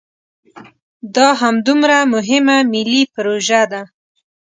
[1.15, 3.81] دا همدومره مهمه ملي پروژه ده.